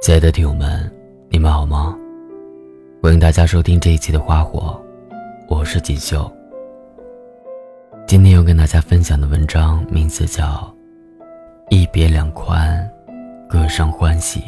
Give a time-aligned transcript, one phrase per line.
[0.00, 0.90] 亲爱的听友们，
[1.28, 1.94] 你们好吗？
[3.02, 4.82] 欢迎大家收听这一期的《花火》，
[5.46, 6.32] 我是锦绣。
[8.06, 10.74] 今天要跟大家分享的文章名字叫
[11.68, 12.90] 《一别两宽，
[13.46, 14.40] 各生欢喜》。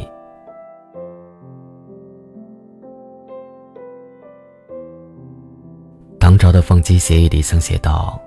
[6.19, 8.19] 唐朝的放鸡协议里曾写道：“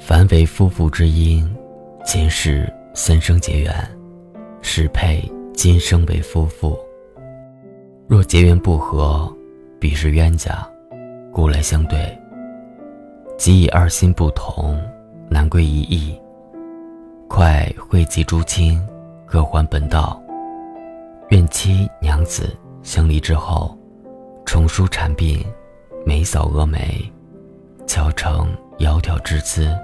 [0.00, 1.48] 凡为夫妇之姻，
[2.04, 3.72] 前世三生结缘，
[4.60, 5.22] 适配。”
[5.56, 6.76] 今生为夫妇，
[8.08, 9.32] 若结缘不合，
[9.78, 10.68] 必是冤家，
[11.32, 11.96] 故来相对。
[13.38, 14.78] 即以二心不同，
[15.30, 16.20] 难归一意。
[17.28, 18.84] 快汇集诸亲，
[19.24, 20.20] 各还本道。
[21.30, 23.78] 愿妻娘子相离之后，
[24.44, 25.42] 重梳蝉鬓，
[26.04, 27.00] 眉扫蛾眉，
[27.86, 29.74] 巧成窈窕之姿，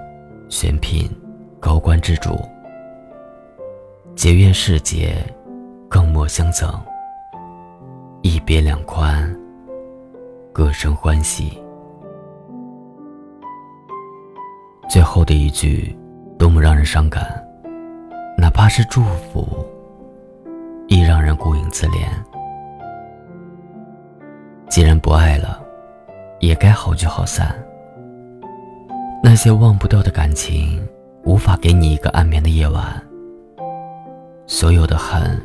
[0.49, 1.09] 选聘
[1.59, 2.37] 高官之主。
[4.15, 5.15] 结怨世结。
[5.91, 6.73] 更莫相赠，
[8.21, 9.29] 一别两宽，
[10.53, 11.61] 各生欢喜。
[14.89, 15.93] 最后的一句，
[16.39, 17.45] 多么让人伤感，
[18.37, 19.45] 哪怕是祝福，
[20.87, 22.07] 亦让人顾影自怜。
[24.69, 25.61] 既然不爱了，
[26.39, 27.53] 也该好聚好散。
[29.21, 30.81] 那些忘不掉的感情，
[31.25, 32.81] 无法给你一个安眠的夜晚。
[34.47, 35.37] 所有的恨。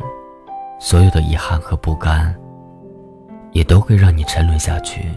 [0.79, 2.35] 所有的遗憾和不甘，
[3.53, 5.11] 也都会让你沉沦下去。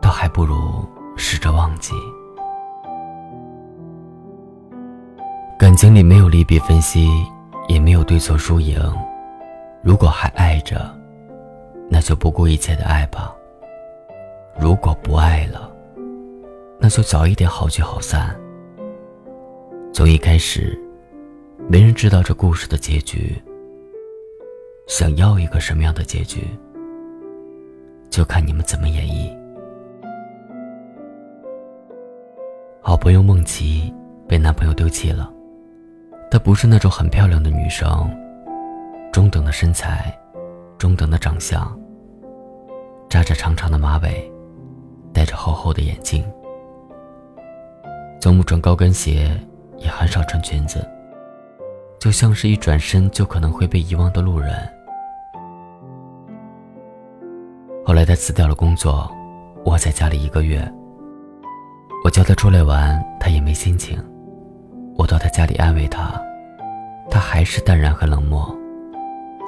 [0.00, 0.84] 倒还不如
[1.16, 1.92] 试着忘记。
[5.58, 7.08] 感情里没有利弊分析，
[7.68, 8.80] 也没有对错输赢。
[9.82, 10.92] 如果还爱着，
[11.88, 13.34] 那就不顾一切的爱吧。
[14.58, 15.70] 如果不爱了，
[16.78, 18.36] 那就早一点好聚好散。
[19.92, 20.76] 从一开始，
[21.68, 23.40] 没人知道这故事的结局。
[24.88, 26.46] 想要一个什么样的结局，
[28.10, 29.30] 就看你们怎么演绎。
[32.80, 33.94] 好朋友梦琪
[34.28, 35.32] 被男朋友丢弃了，
[36.30, 38.10] 她不是那种很漂亮的女生，
[39.12, 40.12] 中等的身材，
[40.78, 41.78] 中等的长相，
[43.08, 44.30] 扎着长长的马尾，
[45.12, 46.24] 戴着厚厚的眼镜，
[48.20, 49.30] 从不穿高跟鞋，
[49.78, 50.86] 也很少穿裙子，
[52.02, 54.52] 就像是一转身就可能会被遗忘的路人。
[57.86, 59.08] 后来他辞掉了工作，
[59.66, 60.60] 窝在家里一个月。
[62.04, 64.04] 我叫他出来玩，他也没心情。
[64.96, 66.20] 我到他家里安慰他，
[67.08, 68.52] 他还是淡然和冷漠，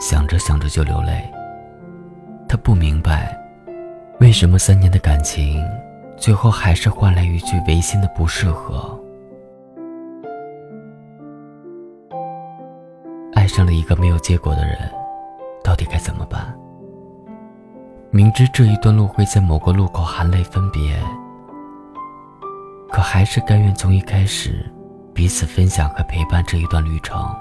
[0.00, 1.28] 想着想着就流泪。
[2.48, 3.36] 他不明白，
[4.20, 5.60] 为什么三年的感情，
[6.16, 8.96] 最后还是换来一句违心的不适合。
[13.54, 14.76] 上了一个没有结果的人，
[15.62, 16.52] 到底该怎么办？
[18.10, 21.00] 明知这一段路会在某个路口含泪分别，
[22.90, 24.68] 可还是甘愿从一开始
[25.14, 27.32] 彼此分享和陪伴这一段旅程。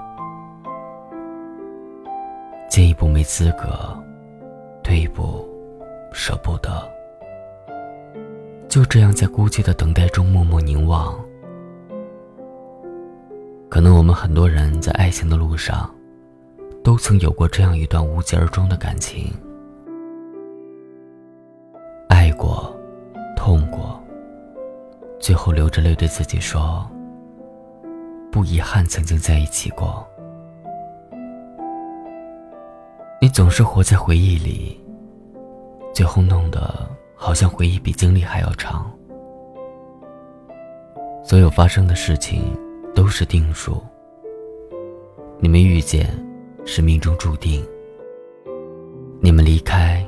[2.70, 4.00] 进一步没资格，
[4.84, 5.44] 退一步
[6.12, 6.88] 舍不得，
[8.68, 11.12] 就这样在孤寂的等待中默默凝望。
[13.68, 15.92] 可能我们很多人在爱情的路上，
[16.84, 19.32] 都曾有过这样一段无疾而终的感情。
[22.10, 22.76] 爱过，
[23.34, 23.98] 痛过，
[25.18, 26.86] 最后流着泪对自己说
[28.30, 30.06] ：“不遗憾曾经在一起过。”
[33.18, 34.78] 你总是活在回忆里，
[35.94, 38.92] 最后弄得好像回忆比经历还要长。
[41.24, 42.54] 所有发生的事情
[42.94, 43.82] 都是定数，
[45.40, 46.06] 你们遇见
[46.64, 47.64] 是命中注定，
[49.20, 50.04] 你们离开。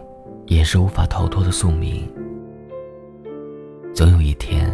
[0.49, 2.09] 也是无法逃脱的宿命。
[3.93, 4.73] 总有一天，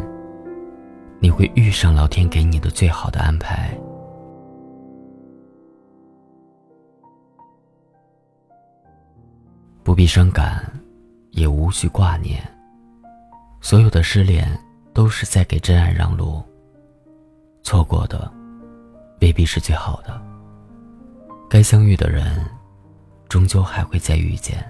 [1.19, 3.75] 你会遇上老天给你的最好的安排。
[9.83, 10.62] 不必伤感，
[11.30, 12.42] 也无需挂念。
[13.62, 14.47] 所有的失恋
[14.92, 16.42] 都是在给真爱让路。
[17.62, 18.30] 错过的，
[19.22, 20.32] 未必是最好的。
[21.53, 22.43] 该相遇的人，
[23.28, 24.65] 终究还会再遇见。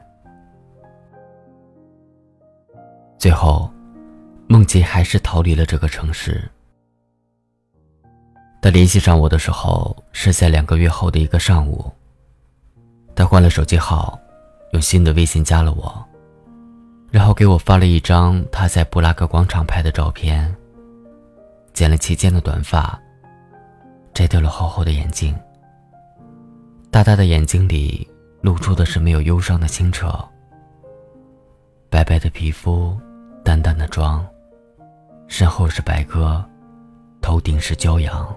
[3.16, 3.72] 最后，
[4.48, 6.50] 梦洁还是逃离了这个城市。
[8.60, 11.88] 他联系上我的时候是在两个月后的一个上午。
[13.14, 14.18] 他换了手机号，
[14.72, 16.04] 用新的微信加了我，
[17.12, 20.52] 然后给我发了一张他在布拉格广场拍的照片。
[21.72, 23.00] 剪了齐肩的短发，
[24.12, 25.32] 摘掉了厚厚的眼镜，
[26.92, 28.06] 大大的眼睛里
[28.42, 30.12] 露出的是没有忧伤的清澈。
[31.88, 32.94] 白白的皮肤，
[33.42, 34.22] 淡淡的妆，
[35.26, 36.44] 身后是白鸽，
[37.22, 38.36] 头顶是骄阳。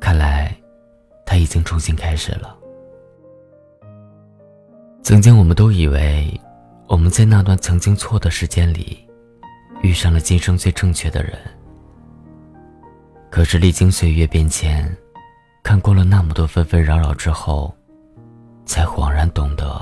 [0.00, 0.56] 看来，
[1.26, 2.56] 他已经重新开始了。
[5.02, 6.40] 曾经，我们都以为
[6.86, 9.06] 我们在那段曾经错的时间里，
[9.82, 11.38] 遇上了今生最正确的人。
[13.30, 14.96] 可是，历经岁月变迁，
[15.62, 17.74] 看过了那么多纷纷扰扰之后，
[18.66, 19.80] 才恍然懂得，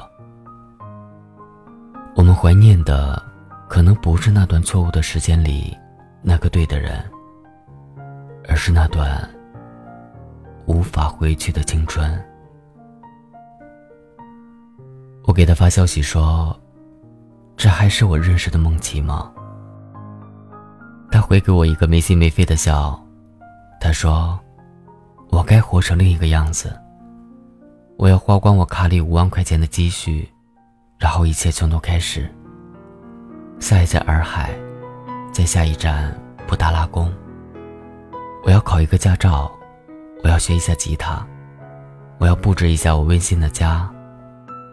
[2.15, 3.21] 我们怀念的，
[3.69, 5.77] 可能不是那段错误的时间里
[6.23, 7.03] 那个对的人，
[8.49, 9.29] 而是那段
[10.67, 12.23] 无法回去的青春。
[15.25, 16.59] 我给他发消息说
[17.57, 19.33] ：“这还是我认识的梦琪吗？”
[21.11, 23.01] 他回给我一个没心没肺的笑。
[23.81, 24.39] 他说
[25.41, 26.79] ：“我该活成另一个样子。
[27.97, 30.29] 我要花光我卡里五万块钱的积蓄，
[30.99, 32.31] 然后一切从头开始。
[33.59, 34.51] 下一站洱海，
[35.33, 36.15] 在下一站
[36.47, 37.11] 布达拉宫。
[38.45, 39.51] 我要考一个驾照，
[40.23, 41.27] 我要学一下吉他，
[42.19, 43.91] 我要布置一下我温馨的家，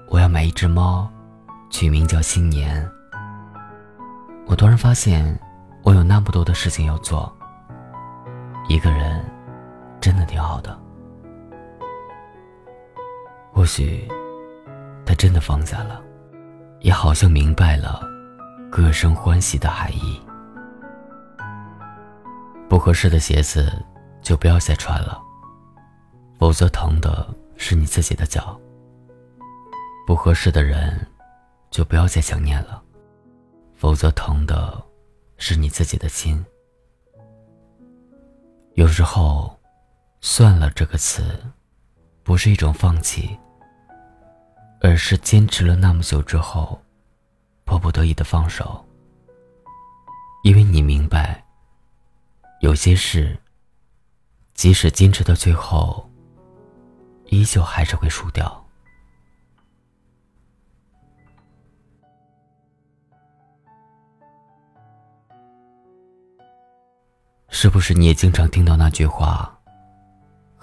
[0.10, 1.08] 我要买一只猫，
[1.70, 2.86] 取名叫新年。
[4.48, 5.40] 我突然发现，
[5.84, 7.34] 我有那么多的事情要做。”
[8.68, 9.24] 一个人，
[10.08, 10.80] 真的挺好的。
[13.52, 14.08] 或许，
[15.06, 16.02] 他真的放下了，
[16.80, 18.00] 也好像明白了
[18.72, 20.18] 各生欢喜的含义。
[22.70, 23.70] 不合适的鞋子
[24.22, 25.22] 就不要再穿了，
[26.40, 27.28] 否则疼的
[27.58, 28.58] 是你自己的脚。
[30.06, 31.06] 不合适的人
[31.70, 32.82] 就不要再想念了，
[33.76, 34.82] 否则疼的
[35.36, 36.42] 是你自己的心。
[38.76, 39.54] 有时候
[40.20, 41.40] ，“算了”这个词，
[42.24, 43.38] 不是一种放弃，
[44.82, 46.82] 而是坚持了那么久之后，
[47.66, 48.84] 迫不得已的放手。
[50.44, 51.44] 因为你明白，
[52.62, 53.38] 有些事，
[54.54, 56.10] 即使坚持到最后，
[57.26, 58.64] 依旧还是会输掉。
[67.50, 69.57] 是不是你也经常听到那句话？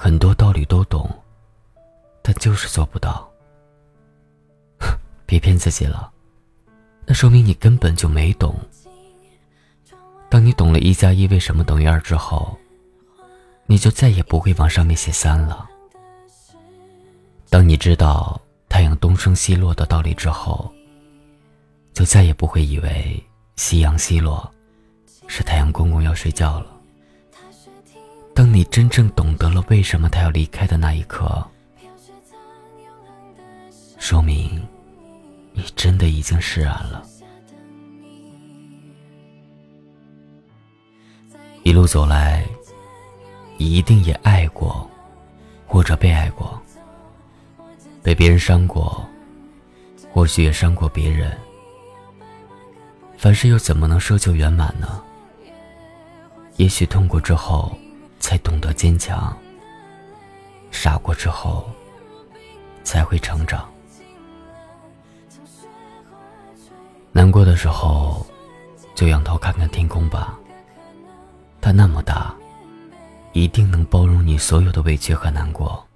[0.05, 1.09] 很多道理都懂，
[2.21, 3.27] 但就是做不到。
[5.25, 6.13] 别骗自己了，
[7.07, 8.55] 那说明你根本就没懂。
[10.29, 12.55] 当你懂了一加一为什么等于二之后，
[13.65, 15.67] 你就再也不会往上面写三了。
[17.49, 20.71] 当你知道太阳东升西落的道理之后，
[21.95, 23.25] 就再也不会以为
[23.57, 24.53] 夕阳西落
[25.29, 26.74] 是太阳公公要睡觉了。
[28.35, 31.43] 当你真正懂得了为什么他要离开的那一刻，
[33.97, 34.61] 说明
[35.53, 37.07] 你真的已经释然了。
[41.63, 42.45] 一路走来，
[43.57, 44.91] 你一定也爱过，
[45.65, 46.61] 或者被爱过，
[48.03, 49.07] 被别人伤过，
[50.13, 51.33] 或许也伤过别人。
[53.17, 55.01] 凡事又怎么能奢求圆满呢？
[56.57, 57.73] 也许痛过之后。
[58.25, 59.37] 才懂得坚强。
[60.71, 61.71] 傻过之后，
[62.83, 63.71] 才会成长。
[67.13, 68.27] 难过的时候，
[68.95, 70.39] 就仰头看看天空吧。
[71.61, 72.35] 它那么大，
[73.35, 75.87] 一定能包容你所有的委屈和难过，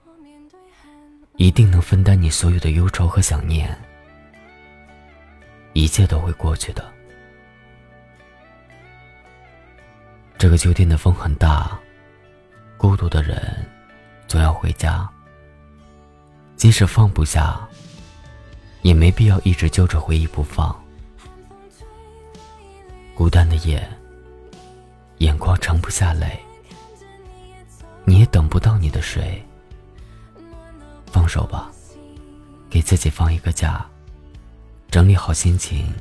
[1.37, 3.75] 一定能分担你所有的忧愁和想念。
[5.73, 6.93] 一切都会过去的。
[10.37, 11.81] 这个秋天的风很大。
[12.79, 13.67] 孤独的人
[14.29, 15.07] 总要回家，
[16.55, 17.69] 即使放不下，
[18.83, 20.75] 也没必要一直揪着回忆不放。
[23.17, 23.85] 孤单的夜，
[25.19, 26.39] 眼眶盛不下泪，
[28.05, 29.45] 你也等不到你的谁。
[31.07, 31.73] 放手吧，
[32.71, 33.85] 给自己放一个假，
[34.89, 35.93] 整理好心情，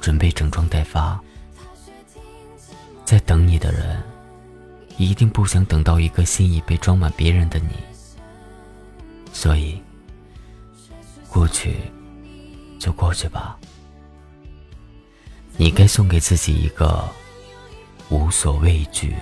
[0.00, 1.20] 准备整装待发。
[3.04, 4.02] 在等你的人。
[5.08, 7.70] 一定不想等到一个心已被装满别人的你，
[9.32, 9.80] 所以
[11.28, 11.76] 过去
[12.78, 13.58] 就过去吧。
[15.56, 17.08] 你该送给自己一个
[18.10, 19.14] 无所畏惧。